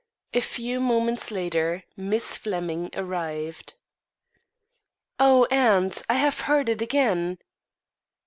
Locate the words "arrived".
2.95-3.75